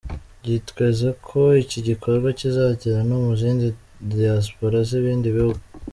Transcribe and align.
Byitezweko 0.41 1.39
iki 1.63 1.79
gikorwa 1.87 2.27
kizagera 2.39 2.99
no 3.09 3.17
mu 3.23 3.31
zindi 3.41 3.67
Diaspora 4.11 4.77
z’ibindi 4.87 5.27
bihugu. 5.37 5.61